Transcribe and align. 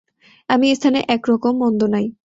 আমি 0.49 0.65
এ 0.69 0.75
স্থানে 0.75 0.99
একরকম 1.07 1.53
মন্দ 1.61 1.81
নাই। 1.93 2.05